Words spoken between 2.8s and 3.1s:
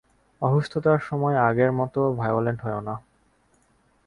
না।